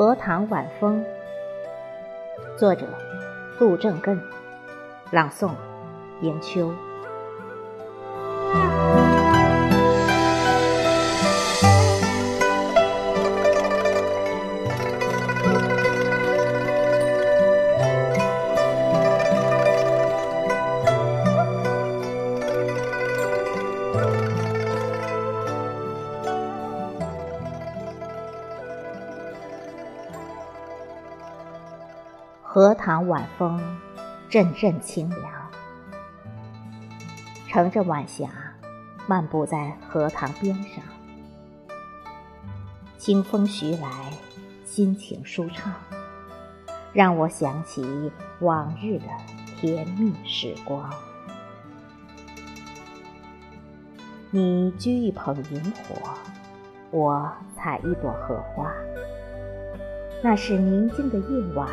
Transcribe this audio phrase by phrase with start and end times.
[0.00, 1.04] 荷塘晚风，
[2.56, 2.86] 作者：
[3.58, 4.18] 陆正根，
[5.10, 5.50] 朗诵：
[6.22, 6.72] 迎秋。
[32.52, 33.60] 荷塘晚风，
[34.28, 35.32] 阵阵清凉。
[37.46, 38.28] 乘着晚霞，
[39.06, 40.82] 漫步在荷塘边上，
[42.98, 43.88] 清风徐来，
[44.64, 45.72] 心情舒畅，
[46.92, 49.06] 让我想起往日的
[49.60, 50.92] 甜蜜时光。
[54.32, 55.94] 你掬一捧萤火，
[56.90, 58.72] 我采一朵荷花。
[60.22, 61.68] 那是宁静的夜晚，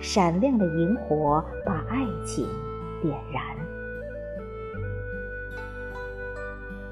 [0.00, 2.48] 闪亮的萤火把爱情
[3.02, 3.44] 点燃。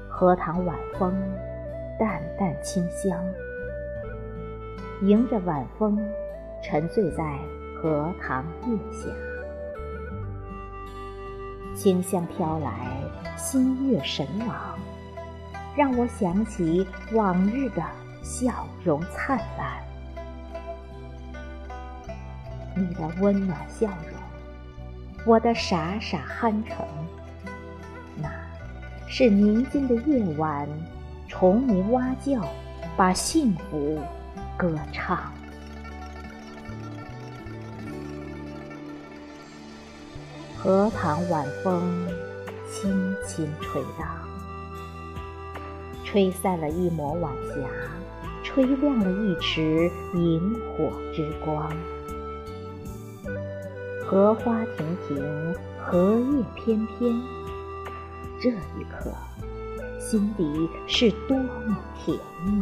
[0.07, 1.11] 荷塘晚风，
[1.97, 3.19] 淡淡清香。
[5.01, 5.97] 迎着晚风，
[6.61, 7.39] 沉醉在
[7.81, 9.09] 荷塘月下。
[11.75, 13.01] 清香飘来，
[13.35, 14.77] 心悦神往，
[15.75, 17.81] 让我想起往日的
[18.21, 19.90] 笑容灿烂。
[22.75, 24.19] 你的温暖笑容，
[25.25, 26.85] 我的傻傻憨诚，
[28.15, 28.29] 那
[29.07, 30.67] 是宁静的夜晚，
[31.27, 32.47] 虫鸣蛙叫，
[32.95, 33.99] 把幸福
[34.57, 35.31] 歌唱。
[40.57, 42.07] 荷塘晚风
[42.71, 44.07] 轻轻吹荡，
[46.05, 47.67] 吹散了一抹晚霞，
[48.43, 51.69] 吹亮了一池萤火之光。
[54.11, 57.21] 荷花亭亭，荷叶翩翩，
[58.41, 59.09] 这一刻，
[60.01, 62.61] 心底是多么甜蜜。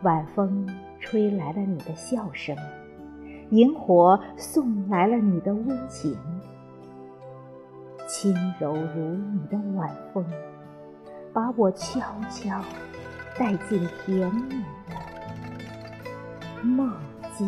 [0.00, 0.66] 晚风
[0.98, 2.56] 吹来了你的笑声，
[3.50, 6.16] 萤火送来了你的温情，
[8.06, 9.02] 轻柔如
[9.34, 10.24] 你的晚风，
[11.30, 12.58] 把我悄悄
[13.38, 16.90] 带进甜蜜的梦
[17.36, 17.46] 境。